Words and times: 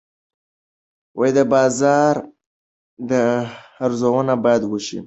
د 1.35 1.37
بازار 1.53 2.15
ارزونه 3.85 4.33
باید 4.43 4.63
وشي. 4.71 4.99